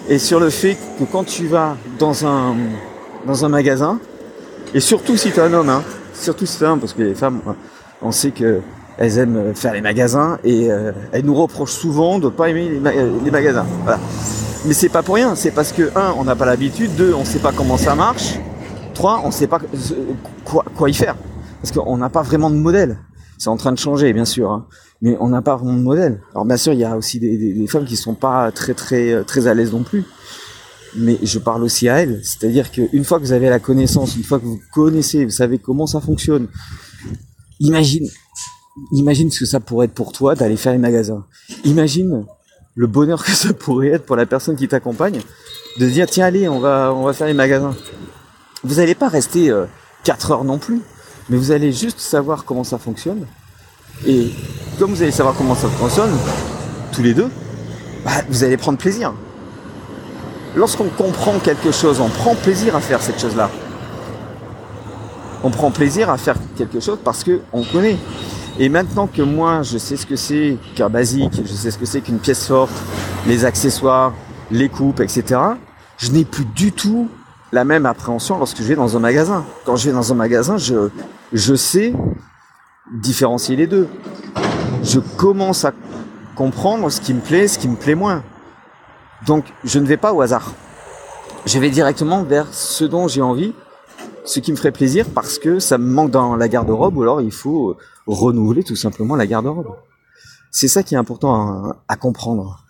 Et 0.10 0.18
sur 0.18 0.40
le 0.40 0.50
fait 0.50 0.78
que 1.00 1.06
quand 1.06 1.24
tu 1.24 1.48
vas 1.48 1.78
dans 1.98 2.26
un, 2.26 2.56
dans 3.26 3.46
un 3.46 3.50
magasin, 3.50 4.00
et 4.74 4.80
surtout 4.80 5.16
si 5.16 5.32
tu 5.32 5.40
es 5.40 5.44
un 5.44 5.54
homme, 5.54 5.70
hein, 5.70 5.84
surtout 6.14 6.46
si 6.46 6.58
tu 6.58 6.66
un 6.66 6.72
homme, 6.72 6.80
parce 6.80 6.94
que 6.94 7.04
les 7.04 7.16
femmes, 7.16 7.42
on 8.02 8.12
sait 8.12 8.32
que 8.32 8.60
elles 8.98 9.18
aiment 9.18 9.56
faire 9.56 9.74
les 9.74 9.82
magasins 9.82 10.38
et 10.44 10.70
euh, 10.70 10.92
elles 11.12 11.26
nous 11.26 11.34
reprochent 11.34 11.72
souvent 11.72 12.20
de 12.20 12.30
pas 12.30 12.50
aimer 12.50 12.70
les, 12.70 13.32
magasins. 13.32 13.66
Voilà. 13.84 14.00
Mais 14.66 14.74
c'est 14.74 14.90
pas 14.90 15.02
pour 15.02 15.16
rien, 15.16 15.36
c'est 15.36 15.52
parce 15.52 15.72
que 15.72 15.90
un, 15.96 16.14
on 16.18 16.26
n'a 16.26 16.36
pas 16.36 16.46
l'habitude, 16.46 16.96
deux, 16.96 17.14
on 17.14 17.26
sait 17.26 17.40
pas 17.40 17.52
comment 17.52 17.78
ça 17.78 17.96
marche, 17.96 18.38
trois, 18.94 19.22
on 19.26 19.32
sait 19.32 19.48
pas 19.48 19.60
quoi, 20.46 20.64
quoi 20.76 20.90
y 20.90 20.94
faire, 20.94 21.16
parce 21.62 21.72
qu'on 21.72 21.98
n'a 21.98 22.10
pas 22.10 22.22
vraiment 22.22 22.52
de 22.52 22.56
modèle 22.56 22.98
c'est 23.44 23.50
en 23.50 23.58
train 23.58 23.74
de 23.74 23.78
changer, 23.78 24.14
bien 24.14 24.24
sûr. 24.24 24.52
Hein. 24.52 24.66
Mais 25.04 25.18
on 25.20 25.28
n'a 25.28 25.42
pas 25.42 25.58
vraiment 25.58 25.78
de 25.78 25.84
modèle. 25.84 26.22
Alors 26.32 26.46
bien 26.46 26.56
sûr, 26.56 26.72
il 26.72 26.80
y 26.80 26.86
a 26.86 26.96
aussi 26.96 27.20
des, 27.20 27.68
femmes 27.68 27.86
qui 27.86 27.98
sont 27.98 28.16
pas 28.16 28.52
très 28.54 28.74
très 28.74 29.24
très 29.26 29.48
à 29.48 29.54
l'aise 29.54 29.74
non 29.74 29.84
plus. 29.84 30.06
Mais 30.96 31.20
je 31.22 31.40
parle 31.40 31.64
aussi 31.64 31.90
à 31.90 32.02
elles. 32.02 32.22
C'est-à-dire 32.24 32.72
qu'une 32.72 33.04
fois 33.04 33.20
que 33.20 33.26
vous 33.26 33.34
avez 33.34 33.50
la 33.50 33.60
connaissance, 33.60 34.16
une 34.16 34.24
fois 34.24 34.40
que 34.40 34.46
vous 34.46 34.62
connaissez, 34.74 35.26
vous 35.26 35.32
savez 35.32 35.58
comment 35.58 35.88
ça 35.88 36.00
fonctionne, 36.00 36.48
imagine, 37.60 38.08
imagine 38.94 39.30
ce 39.30 39.42
que 39.42 39.46
ça 39.46 39.60
pourrait 39.60 39.88
être 39.88 39.94
pour 39.94 40.14
toi 40.14 40.36
d'aller 40.36 40.56
faire 40.56 40.72
les 40.72 40.78
magasins. 40.78 41.26
Imagine 41.66 42.26
le 42.76 42.88
bonheur 42.88 43.26
que 43.26 43.32
ça 43.32 43.54
pourrait 43.54 43.90
être 43.90 44.06
pour 44.06 44.16
la 44.16 44.26
personne 44.26 44.56
qui 44.56 44.70
t'accompagne 44.70 45.20
de 45.80 45.86
dire 45.86 46.08
tiens 46.08 46.28
allez 46.28 46.48
on 46.48 46.60
va 46.60 46.94
va 46.94 47.14
faire 47.14 47.28
les 47.28 47.34
magasins. 47.34 47.76
Vous 48.64 48.76
n'allez 48.76 48.96
pas 48.96 49.10
rester 49.10 49.50
euh, 49.50 49.66
4 50.06 50.32
heures 50.32 50.44
non 50.46 50.60
plus, 50.60 50.80
mais 51.30 51.36
vous 51.36 51.52
allez 51.52 51.74
juste 51.74 52.00
savoir 52.00 52.46
comment 52.46 52.64
ça 52.64 52.78
fonctionne. 52.78 53.26
Et 54.06 54.32
comme 54.80 54.92
vous 54.92 55.02
allez 55.02 55.12
savoir 55.12 55.36
comment 55.36 55.56
ça 55.56 55.68
fonctionne, 55.70 56.12
tous 56.92 57.04
les 57.04 57.14
deux, 57.14 57.30
bah, 58.04 58.12
vous 58.30 58.44
allez 58.44 58.58
prendre 58.58 58.78
plaisir. 58.78 59.14
Lorsqu'on 60.56 60.90
comprend 60.90 61.40
quelque 61.40 61.72
chose, 61.72 62.00
on 62.00 62.10
prend 62.10 62.36
plaisir 62.36 62.76
à 62.76 62.80
faire 62.80 63.02
cette 63.02 63.20
chose-là. 63.20 63.50
On 65.44 65.50
prend 65.50 65.72
plaisir 65.72 66.10
à 66.10 66.18
faire 66.18 66.36
quelque 66.58 66.80
chose 66.80 67.00
parce 67.04 67.24
que 67.24 67.42
on 67.52 67.64
connaît. 67.64 67.98
Et 68.60 68.70
maintenant 68.70 69.08
que 69.08 69.22
moi, 69.22 69.64
je 69.64 69.78
sais 69.78 69.98
ce 69.98 70.06
que 70.06 70.16
c'est 70.16 70.58
qu'un 70.76 70.90
basique, 70.90 71.42
je 71.44 71.54
sais 71.54 71.72
ce 71.72 71.78
que 71.78 71.86
c'est 71.86 72.02
qu'une 72.02 72.20
pièce 72.20 72.46
forte, 72.46 72.74
les 73.26 73.46
accessoires, 73.46 74.14
les 74.52 74.70
coupes, 74.70 75.00
etc., 75.00 75.40
je 75.98 76.12
n'ai 76.12 76.26
plus 76.26 76.46
du 76.46 76.72
tout 76.72 77.10
la 77.52 77.64
même 77.64 77.86
appréhension 77.86 78.38
lorsque 78.38 78.58
je 78.58 78.64
vais 78.64 78.76
dans 78.76 78.96
un 78.96 79.00
magasin. 79.00 79.46
Quand 79.66 79.76
je 79.76 79.88
vais 79.88 79.94
dans 79.94 80.12
un 80.12 80.16
magasin, 80.16 80.58
je, 80.58 80.90
je 81.32 81.56
sais 81.56 81.94
différencier 82.92 83.56
les 83.56 83.68
deux. 83.68 83.88
Je 84.84 85.00
commence 85.00 85.66
à 85.66 85.74
comprendre 86.36 86.90
ce 86.90 87.00
qui 87.00 87.14
me 87.14 87.22
plaît, 87.22 87.48
ce 87.48 87.58
qui 87.58 87.68
me 87.68 87.76
plaît 87.76 87.96
moins. 87.96 88.24
Donc, 89.26 89.46
je 89.64 89.80
ne 89.80 89.86
vais 89.86 89.98
pas 89.98 90.14
au 90.14 90.22
hasard. 90.22 90.54
Je 91.46 91.60
vais 91.60 91.70
directement 91.70 92.24
vers 92.24 92.54
ce 92.54 92.84
dont 92.84 93.08
j'ai 93.08 93.22
envie, 93.22 93.54
ce 94.26 94.40
qui 94.40 94.52
me 94.52 94.58
ferait 94.58 94.72
plaisir 94.72 95.06
parce 95.14 95.38
que 95.38 95.60
ça 95.60 95.78
me 95.78 95.90
manque 95.90 96.12
dans 96.12 96.36
la 96.36 96.48
garde-robe 96.48 96.98
ou 96.98 97.02
alors 97.02 97.22
il 97.22 97.32
faut 97.32 97.78
renouveler 98.08 98.64
tout 98.64 98.76
simplement 98.76 99.16
la 99.16 99.28
garde-robe. 99.28 99.76
C'est 100.52 100.68
ça 100.68 100.84
qui 100.84 100.96
est 100.96 100.98
important 100.98 101.34
à, 101.36 101.78
à 101.88 101.96
comprendre. 101.96 102.64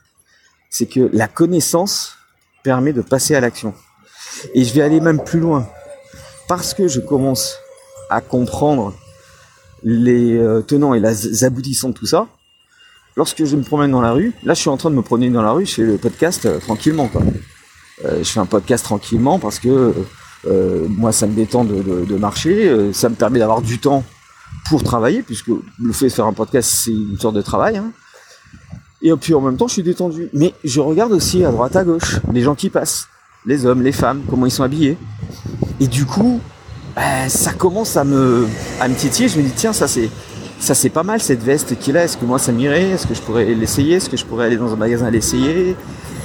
C'est 0.69 0.87
que 0.87 1.09
la 1.13 1.27
connaissance 1.27 2.17
permet 2.63 2.93
de 2.93 3.01
passer 3.01 3.35
à 3.35 3.39
l'action. 3.41 3.73
Et 4.53 4.63
je 4.63 4.73
vais 4.73 4.81
aller 4.81 4.99
même 4.99 5.23
plus 5.23 5.39
loin. 5.39 5.67
Parce 6.47 6.73
que 6.73 6.87
je 6.87 6.99
commence 6.99 7.57
à 8.09 8.21
comprendre 8.21 8.93
les 9.83 10.37
euh, 10.37 10.61
tenants 10.61 10.93
et 10.93 10.99
les 10.99 11.43
aboutissants 11.43 11.89
de 11.89 11.93
tout 11.93 12.05
ça, 12.05 12.27
lorsque 13.15 13.43
je 13.43 13.55
me 13.55 13.63
promène 13.63 13.91
dans 13.91 14.01
la 14.01 14.11
rue, 14.11 14.33
là 14.43 14.53
je 14.53 14.61
suis 14.61 14.69
en 14.69 14.77
train 14.77 14.89
de 14.89 14.95
me 14.95 15.01
promener 15.01 15.29
dans 15.29 15.41
la 15.41 15.51
rue, 15.51 15.65
je 15.65 15.75
fais 15.75 15.83
le 15.83 15.97
podcast 15.97 16.45
euh, 16.45 16.59
tranquillement. 16.59 17.07
Quoi. 17.07 17.21
Euh, 18.05 18.19
je 18.19 18.29
fais 18.29 18.39
un 18.39 18.45
podcast 18.45 18.83
tranquillement 18.83 19.39
parce 19.39 19.59
que 19.59 19.93
moi 20.89 21.13
ça 21.13 21.25
me 21.25 21.33
détend 21.33 21.63
de, 21.63 22.17
marcher, 22.17 22.91
ça 22.91 23.07
me 23.07 23.15
permet 23.15 23.39
d'avoir 23.39 23.61
du 23.61 23.79
temps 23.79 24.03
pour 24.67 24.83
travailler, 24.83 25.21
puisque 25.21 25.47
le 25.47 25.93
fait 25.93 26.07
de 26.07 26.11
faire 26.11 26.25
un 26.25 26.33
podcast 26.33 26.69
c'est 26.83 26.91
une 26.91 27.17
sorte 27.17 27.35
de 27.35 27.41
travail. 27.41 27.77
Hein. 27.77 27.93
Et 29.01 29.13
puis 29.15 29.33
en 29.33 29.39
même 29.39 29.55
temps 29.55 29.67
je 29.69 29.73
suis 29.73 29.83
détendu. 29.83 30.29
Mais 30.33 30.53
je 30.65 30.81
regarde 30.81 31.13
aussi 31.13 31.45
à 31.45 31.51
droite 31.51 31.77
à 31.77 31.85
gauche 31.85 32.19
les 32.33 32.41
gens 32.41 32.55
qui 32.55 32.69
passent, 32.69 33.07
les 33.45 33.65
hommes, 33.65 33.83
les 33.83 33.93
femmes, 33.93 34.21
comment 34.29 34.45
ils 34.45 34.51
sont 34.51 34.63
habillés. 34.63 34.97
Et 35.79 35.87
du 35.87 36.05
coup, 36.05 36.41
bah, 36.95 37.27
ça 37.27 37.51
commence 37.53 37.97
à 37.97 38.03
me, 38.03 38.47
à 38.79 38.87
me 38.87 38.95
titiller, 38.95 39.27
je 39.27 39.37
me 39.37 39.43
dis 39.43 39.53
tiens 39.55 39.73
ça 39.73 39.87
c'est 39.87 40.09
ça 40.59 40.73
c'est 40.75 40.89
pas 40.89 41.03
mal 41.03 41.19
cette 41.19 41.43
veste 41.43 41.77
qu'il 41.77 41.97
a. 41.97 42.03
Est-ce 42.03 42.17
que 42.17 42.25
moi 42.25 42.39
ça 42.39 42.51
m'irait? 42.51 42.91
Est-ce 42.91 43.07
que 43.07 43.13
je 43.13 43.21
pourrais 43.21 43.45
l'essayer? 43.45 43.95
Est-ce 43.95 44.09
que 44.09 44.17
je 44.17 44.25
pourrais 44.25 44.45
aller 44.45 44.57
dans 44.57 44.71
un 44.71 44.77
magasin 44.77 45.09
l'essayer? 45.09 45.75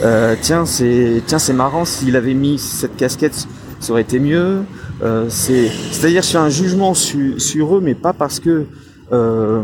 Euh, 0.03 0.37
Tiens 0.41 0.65
c'est 0.67 1.23
tiens 1.27 1.39
c'est 1.39 1.53
marrant 1.55 1.85
s'il 1.85 2.15
avait 2.17 2.35
mis 2.35 2.59
cette 2.59 2.97
casquette 2.97 3.49
ça 3.81 3.93
aurait 3.93 4.03
été 4.03 4.21
mieux. 4.21 4.63
Euh, 5.03 5.27
c'est 5.29 5.71
c'est-à-dire 5.91 6.23
je 6.23 6.29
fais 6.29 6.39
un 6.39 6.51
jugement 6.51 6.95
su, 6.95 7.41
sur 7.41 7.77
eux 7.77 7.81
mais 7.83 7.95
pas 7.95 8.13
parce 8.13 8.39
que 8.39 8.67
euh, 9.13 9.63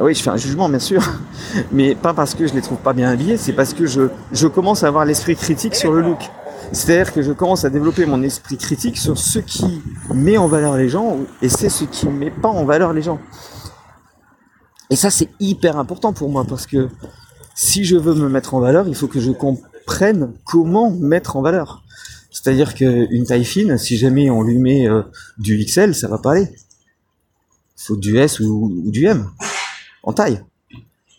oui 0.00 0.14
je 0.14 0.22
fais 0.22 0.30
un 0.30 0.36
jugement 0.36 0.68
bien 0.68 0.78
sûr 0.78 1.02
mais 1.72 1.94
pas 1.94 2.12
parce 2.12 2.34
que 2.34 2.46
je 2.46 2.54
les 2.54 2.62
trouve 2.62 2.78
pas 2.78 2.92
bien 2.92 3.08
habillés 3.08 3.36
c'est 3.36 3.52
parce 3.52 3.72
que 3.72 3.86
je 3.86 4.08
je 4.32 4.46
commence 4.48 4.84
à 4.84 4.88
avoir 4.88 5.04
l'esprit 5.04 5.36
critique 5.36 5.74
sur 5.76 5.92
le 5.92 6.02
look. 6.02 6.18
C'est-à-dire 6.72 7.12
que 7.12 7.22
je 7.22 7.32
commence 7.32 7.64
à 7.64 7.70
développer 7.70 8.06
mon 8.06 8.22
esprit 8.22 8.56
critique 8.56 8.98
sur 8.98 9.18
ce 9.18 9.38
qui 9.38 9.82
met 10.12 10.36
en 10.36 10.48
valeur 10.48 10.76
les 10.76 10.88
gens 10.88 11.18
et 11.40 11.48
c'est 11.48 11.68
ce 11.68 11.84
qui 11.84 12.08
met 12.08 12.30
pas 12.30 12.48
en 12.48 12.64
valeur 12.64 12.92
les 12.92 13.02
gens. 13.02 13.20
Et 14.90 14.96
ça, 14.96 15.10
c'est 15.10 15.28
hyper 15.40 15.78
important 15.78 16.12
pour 16.12 16.28
moi 16.28 16.44
parce 16.44 16.66
que 16.66 16.88
si 17.54 17.84
je 17.84 17.96
veux 17.96 18.14
me 18.14 18.28
mettre 18.28 18.54
en 18.54 18.60
valeur, 18.60 18.88
il 18.88 18.94
faut 18.94 19.08
que 19.08 19.20
je 19.20 19.30
comprenne 19.30 20.32
comment 20.44 20.90
mettre 20.90 21.36
en 21.36 21.42
valeur. 21.42 21.82
C'est-à-dire 22.30 22.74
qu'une 22.74 23.24
taille 23.24 23.44
fine, 23.44 23.78
si 23.78 23.96
jamais 23.96 24.28
on 24.28 24.42
lui 24.42 24.58
met 24.58 24.88
euh, 24.88 25.02
du 25.38 25.56
XL, 25.64 25.94
ça 25.94 26.08
va 26.08 26.18
pas 26.18 26.32
aller. 26.32 26.48
Il 27.78 27.82
faut 27.82 27.96
du 27.96 28.18
S 28.18 28.40
ou, 28.40 28.82
ou 28.84 28.90
du 28.90 29.06
M 29.06 29.30
en 30.02 30.12
taille. 30.12 30.42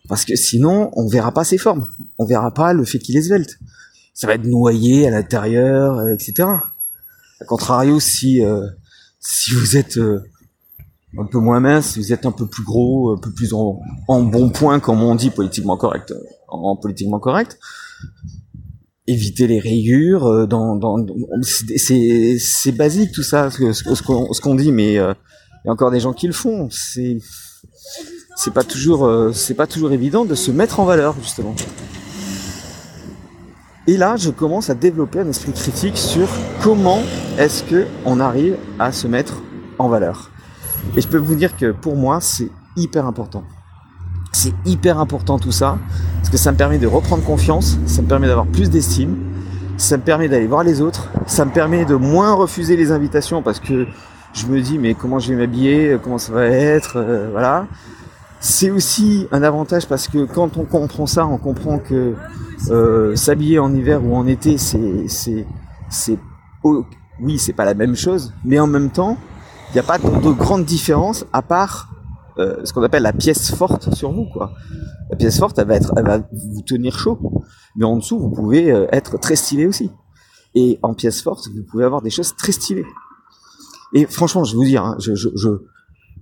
Parce 0.08 0.26
que 0.26 0.36
sinon, 0.36 0.92
on 0.94 1.08
verra 1.08 1.34
pas 1.34 1.44
ses 1.44 1.58
formes. 1.58 1.88
On 2.18 2.26
verra 2.26 2.54
pas 2.54 2.74
le 2.74 2.86
fait 2.86 3.00
qu'il 3.00 3.18
est 3.18 3.24
svelte 3.24 3.58
ça 4.18 4.26
va 4.26 4.34
être 4.34 4.46
noyé 4.48 5.08
à 5.08 5.12
l'intérieur, 5.12 6.00
euh, 6.00 6.12
etc. 6.12 6.50
A 7.40 7.46
contrario, 7.46 8.00
si 8.00 8.44
euh, 8.44 8.66
si 9.20 9.52
vous 9.54 9.78
êtes 9.78 10.00
euh, 10.00 10.24
un 11.20 11.26
peu 11.26 11.38
moins 11.38 11.60
mince, 11.60 11.92
si 11.92 12.00
vous 12.00 12.12
êtes 12.12 12.26
un 12.26 12.32
peu 12.32 12.48
plus 12.48 12.64
gros, 12.64 13.12
un 13.12 13.20
peu 13.20 13.32
plus 13.32 13.54
en, 13.54 13.80
bon 14.08 14.50
point, 14.50 14.80
comme 14.80 15.04
on 15.04 15.14
dit 15.14 15.30
politiquement 15.30 15.78
correct, 15.78 16.16
en, 16.48 16.72
en 16.72 16.76
politiquement 16.76 17.20
correct, 17.20 17.60
évitez 19.06 19.46
les 19.46 19.60
rayures. 19.60 20.26
euh, 20.26 20.48
Dans, 20.48 20.76
dans, 20.76 20.98
c'est 21.44 22.72
basique 22.72 23.12
tout 23.12 23.22
ça, 23.24 23.52
ce, 23.52 23.72
ce 23.72 23.84
qu'on 24.02 24.34
ce 24.34 24.56
dit, 24.58 24.72
mais 24.72 24.98
euh, 24.98 25.14
il 25.64 25.68
y 25.68 25.70
a 25.70 25.74
encore 25.74 25.92
des 25.92 26.00
gens 26.00 26.14
qui 26.14 26.26
le 26.26 26.34
font. 26.34 26.70
C'est 26.72 27.20
c'est 28.36 28.54
pas 28.54 28.64
toujours 28.64 29.06
euh, 29.06 29.32
c'est 29.32 29.54
pas 29.54 29.68
toujours 29.68 29.92
évident 29.92 30.26
de 30.26 30.34
se 30.34 30.50
mettre 30.50 30.80
en 30.80 30.86
valeur 30.86 31.16
justement. 31.22 31.54
Et 33.90 33.96
là, 33.96 34.18
je 34.18 34.30
commence 34.32 34.70
à 34.70 34.76
développer 34.76 35.22
un 35.22 35.30
esprit 35.30 35.54
critique 35.54 35.98
sur 35.98 36.28
comment 36.62 37.00
est-ce 37.38 37.64
que 37.64 37.86
on 38.04 38.20
arrive 38.20 38.58
à 38.80 38.92
se 38.92 39.08
mettre 39.08 39.42
en 39.80 39.88
valeur. 39.88 40.30
Et 40.98 41.02
je 41.02 41.08
peux 41.08 41.18
vous 41.18 41.36
dire 41.36 41.56
que 41.56 41.72
pour 41.72 41.96
moi, 41.96 42.20
c'est 42.20 42.50
hyper 42.76 43.06
important. 43.06 43.46
C'est 44.34 44.54
hyper 44.66 45.00
important 45.00 45.40
tout 45.40 45.54
ça, 45.54 45.78
parce 46.18 46.30
que 46.30 46.36
ça 46.36 46.52
me 46.52 46.58
permet 46.58 46.80
de 46.80 46.88
reprendre 46.88 47.24
confiance, 47.24 47.78
ça 47.86 48.02
me 48.02 48.08
permet 48.08 48.28
d'avoir 48.28 48.46
plus 48.46 48.70
d'estime, 48.70 49.16
ça 49.78 49.96
me 49.96 50.04
permet 50.04 50.28
d'aller 50.28 50.48
voir 50.48 50.66
les 50.66 50.82
autres, 50.82 51.08
ça 51.26 51.46
me 51.46 51.52
permet 51.52 51.86
de 51.86 51.96
moins 51.96 52.34
refuser 52.34 52.76
les 52.76 52.92
invitations 52.92 53.42
parce 53.42 53.62
que 53.62 53.88
je 54.34 54.48
me 54.48 54.60
dis 54.60 54.80
mais 54.80 54.96
comment 54.96 55.20
je 55.20 55.30
vais 55.30 55.40
m'habiller, 55.40 55.98
comment 56.04 56.18
ça 56.18 56.34
va 56.34 56.46
être, 56.46 56.98
euh, 56.98 57.30
voilà. 57.32 57.68
C'est 58.40 58.70
aussi 58.70 59.28
un 59.32 59.42
avantage 59.42 59.88
parce 59.88 60.08
que 60.08 60.26
quand 60.26 60.58
on 60.58 60.66
comprend 60.66 61.08
ça, 61.08 61.26
on 61.26 61.38
comprend 61.38 61.80
que 61.80 62.16
euh, 62.70 63.16
s'habiller 63.16 63.60
en 63.60 63.74
hiver 63.74 64.04
ou 64.06 64.16
en 64.16 64.28
été, 64.28 64.58
c'est, 64.58 65.08
c'est, 65.08 65.46
c'est, 65.90 66.20
oh, 66.64 66.86
oui, 67.20 67.40
c'est 67.40 67.54
pas 67.54 67.66
la 67.66 67.74
même 67.74 67.96
chose, 67.96 68.34
mais 68.46 68.60
en 68.60 68.68
même 68.68 68.92
temps, 68.92 69.18
il 69.70 69.74
n'y 69.74 69.80
a 69.80 69.84
pas 69.84 69.98
de, 69.98 70.08
de 70.22 70.32
grande 70.32 70.66
différence 70.66 71.26
à 71.34 71.42
part 71.42 71.90
euh, 72.40 72.64
ce 72.64 72.74
qu'on 72.74 72.84
appelle 72.84 73.04
la 73.04 73.14
pièce 73.14 73.54
forte 73.56 73.94
sur 73.96 74.12
vous, 74.12 74.26
quoi. 74.32 74.54
La 75.10 75.16
pièce 75.16 75.40
forte, 75.40 75.58
elle 75.58 75.68
va 75.68 75.76
être, 75.76 75.94
elle 75.98 76.06
va 76.06 76.20
vous 76.20 76.62
tenir 76.62 76.98
chaud, 76.98 77.20
mais 77.76 77.86
en 77.86 77.98
dessous, 77.98 78.20
vous 78.20 78.30
pouvez 78.30 78.72
euh, 78.72 78.86
être 78.92 79.18
très 79.18 79.36
stylé 79.36 79.66
aussi. 79.66 79.92
Et 80.54 80.78
en 80.84 80.94
pièce 80.94 81.22
forte, 81.22 81.48
vous 81.48 81.64
pouvez 81.64 81.84
avoir 81.84 82.02
des 82.02 82.10
choses 82.10 82.36
très 82.36 82.52
stylées. 82.52 82.86
Et 83.94 84.06
franchement, 84.06 84.44
je 84.44 84.52
vais 84.52 84.58
vous 84.58 84.66
dire, 84.66 84.86
hein, 84.86 84.96
je, 85.00 85.16
je, 85.16 85.30
je, 85.36 85.50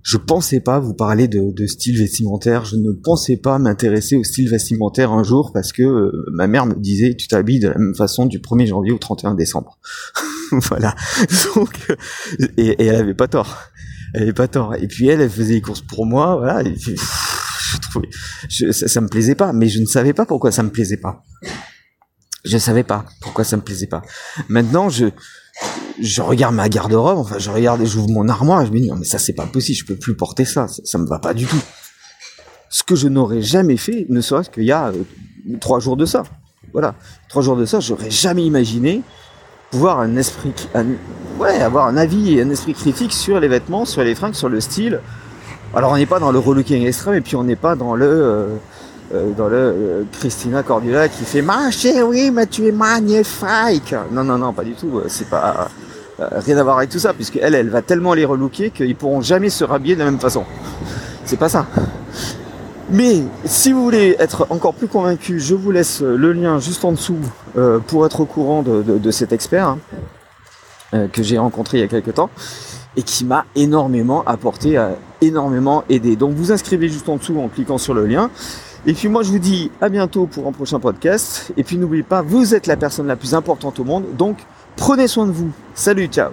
je 0.08 0.18
pensais 0.18 0.60
pas 0.60 0.78
vous 0.78 0.94
parler 0.94 1.26
de, 1.26 1.50
de 1.50 1.66
style 1.66 1.98
vestimentaire. 1.98 2.64
Je 2.64 2.76
ne 2.76 2.92
pensais 2.92 3.36
pas 3.36 3.58
m'intéresser 3.58 4.14
au 4.14 4.22
style 4.22 4.48
vestimentaire 4.48 5.10
un 5.10 5.24
jour 5.24 5.50
parce 5.52 5.72
que 5.72 5.82
euh, 5.82 6.12
ma 6.32 6.46
mère 6.46 6.64
me 6.66 6.74
disait 6.74 7.16
tu 7.16 7.26
t'habilles 7.26 7.58
de 7.58 7.66
la 7.68 7.76
même 7.76 7.94
façon 7.96 8.26
du 8.26 8.38
1er 8.38 8.66
janvier 8.68 8.92
au 8.92 8.98
31 8.98 9.34
décembre. 9.34 9.80
voilà. 10.52 10.94
Donc, 11.56 11.74
euh, 11.90 11.96
et, 12.56 12.68
et 12.68 12.86
elle 12.86 12.94
avait 12.94 13.14
pas 13.14 13.26
tort. 13.26 13.58
Elle 14.14 14.22
avait 14.22 14.32
pas 14.32 14.46
tort. 14.46 14.76
Et 14.76 14.86
puis 14.86 15.08
elle, 15.08 15.20
elle 15.20 15.28
faisait 15.30 15.54
les 15.54 15.60
courses 15.60 15.80
pour 15.82 16.06
moi. 16.06 16.36
Voilà. 16.36 16.62
Je 16.72 17.78
trouvais, 17.90 18.08
je- 18.48 18.70
ça, 18.70 18.86
ça 18.86 19.00
me 19.00 19.08
plaisait 19.08 19.34
pas, 19.34 19.52
mais 19.52 19.66
je 19.68 19.80
ne 19.80 19.86
savais 19.86 20.12
pas 20.12 20.24
pourquoi 20.24 20.52
ça 20.52 20.62
me 20.62 20.70
plaisait 20.70 20.98
pas. 20.98 21.24
Je 22.44 22.58
savais 22.58 22.84
pas 22.84 23.04
pourquoi 23.22 23.42
ça 23.42 23.56
me 23.56 23.62
plaisait 23.62 23.88
pas. 23.88 24.02
Maintenant, 24.48 24.88
je 24.88 25.06
je 26.00 26.20
regarde 26.22 26.54
ma 26.54 26.68
garde-robe, 26.68 27.18
enfin 27.18 27.38
je 27.38 27.50
regarde, 27.50 27.84
j'ouvre 27.84 28.08
mon 28.10 28.28
armoire 28.28 28.62
et 28.62 28.66
je 28.66 28.72
me 28.72 28.78
dis 28.80 28.88
non 28.88 28.96
mais 28.96 29.04
ça 29.04 29.18
c'est 29.18 29.32
pas 29.32 29.46
possible, 29.46 29.78
je 29.78 29.84
peux 29.84 29.96
plus 29.96 30.14
porter 30.14 30.44
ça, 30.44 30.68
ça, 30.68 30.82
ça 30.84 30.98
me 30.98 31.06
va 31.06 31.18
pas 31.18 31.34
du 31.34 31.46
tout. 31.46 31.60
Ce 32.68 32.82
que 32.82 32.94
je 32.96 33.08
n'aurais 33.08 33.42
jamais 33.42 33.76
fait, 33.76 34.06
ne 34.08 34.20
serait-ce 34.20 34.50
qu'il 34.50 34.64
y 34.64 34.72
a 34.72 34.88
euh, 34.88 34.92
trois 35.60 35.78
jours 35.80 35.96
de 35.96 36.04
ça. 36.04 36.24
Voilà, 36.72 36.94
trois 37.28 37.42
jours 37.42 37.56
de 37.56 37.64
ça, 37.64 37.80
j'aurais 37.80 38.10
jamais 38.10 38.44
imaginé 38.44 39.02
pouvoir 39.70 40.00
un 40.00 40.16
esprit, 40.16 40.52
un- 40.74 40.84
ouais, 41.38 41.60
avoir 41.62 41.86
un 41.86 41.96
avis 41.96 42.34
et 42.34 42.42
un 42.42 42.50
esprit 42.50 42.74
critique 42.74 43.12
sur 43.12 43.40
les 43.40 43.48
vêtements, 43.48 43.84
sur 43.84 44.02
les 44.02 44.14
fringues, 44.14 44.34
sur 44.34 44.48
le 44.48 44.60
style, 44.60 45.00
Alors 45.74 45.92
on 45.92 45.96
n'est 45.96 46.06
pas 46.06 46.18
dans 46.20 46.32
le 46.32 46.38
relooking 46.38 46.86
extrême 46.86 47.14
et 47.14 47.20
puis 47.20 47.36
on 47.36 47.44
n'est 47.44 47.56
pas 47.56 47.74
dans 47.76 47.94
le 47.96 48.06
euh, 48.06 48.46
euh, 49.14 49.32
dans 49.36 49.48
le 49.48 49.56
euh, 49.56 50.02
Christina 50.12 50.62
Cordula 50.62 51.08
qui 51.08 51.24
fait 51.24 51.42
ma 51.42 51.70
chérie 51.70 52.30
mais 52.30 52.46
tu 52.46 52.66
es 52.66 52.72
magnifique. 52.72 53.94
Non 54.12 54.24
non 54.24 54.38
non 54.38 54.52
pas 54.52 54.64
du 54.64 54.74
tout. 54.74 55.00
C'est 55.08 55.28
pas 55.28 55.68
rien 56.18 56.56
à 56.56 56.62
voir 56.62 56.78
avec 56.78 56.90
tout 56.90 56.98
ça 56.98 57.12
puisque 57.12 57.36
elle 57.36 57.54
elle 57.54 57.68
va 57.68 57.82
tellement 57.82 58.14
les 58.14 58.24
relooker 58.24 58.70
qu'ils 58.70 58.96
pourront 58.96 59.20
jamais 59.20 59.50
se 59.50 59.64
rhabiller 59.64 59.94
de 59.94 60.00
la 60.00 60.06
même 60.06 60.20
façon. 60.20 60.44
C'est 61.24 61.38
pas 61.38 61.48
ça. 61.48 61.66
Mais 62.88 63.22
si 63.44 63.72
vous 63.72 63.82
voulez 63.82 64.14
être 64.20 64.46
encore 64.50 64.74
plus 64.74 64.86
convaincu, 64.86 65.40
je 65.40 65.54
vous 65.54 65.72
laisse 65.72 66.02
le 66.02 66.32
lien 66.32 66.60
juste 66.60 66.84
en 66.84 66.92
dessous 66.92 67.18
pour 67.88 68.06
être 68.06 68.20
au 68.20 68.26
courant 68.26 68.62
de, 68.62 69.10
cet 69.10 69.32
expert 69.32 69.76
hein, 70.92 71.08
que 71.12 71.24
j'ai 71.24 71.36
rencontré 71.36 71.78
il 71.78 71.80
y 71.80 71.84
a 71.84 71.88
quelques 71.88 72.14
temps 72.14 72.30
et 72.96 73.02
qui 73.02 73.24
m'a 73.24 73.44
énormément 73.56 74.22
apporté, 74.24 74.80
énormément 75.20 75.84
aidé. 75.88 76.14
Donc 76.16 76.34
vous 76.34 76.52
inscrivez 76.52 76.88
juste 76.88 77.08
en 77.08 77.16
dessous 77.16 77.38
en 77.40 77.48
cliquant 77.48 77.78
sur 77.78 77.92
le 77.92 78.06
lien. 78.06 78.30
Et 78.86 78.92
puis 78.92 79.08
moi 79.08 79.22
je 79.22 79.30
vous 79.30 79.38
dis 79.40 79.70
à 79.80 79.88
bientôt 79.88 80.26
pour 80.26 80.46
un 80.46 80.52
prochain 80.52 80.78
podcast. 80.78 81.52
Et 81.56 81.64
puis 81.64 81.76
n'oubliez 81.76 82.04
pas, 82.04 82.22
vous 82.22 82.54
êtes 82.54 82.66
la 82.66 82.76
personne 82.76 83.06
la 83.08 83.16
plus 83.16 83.34
importante 83.34 83.80
au 83.80 83.84
monde, 83.84 84.04
donc 84.16 84.38
prenez 84.76 85.08
soin 85.08 85.26
de 85.26 85.32
vous. 85.32 85.52
Salut, 85.74 86.06
ciao 86.06 86.30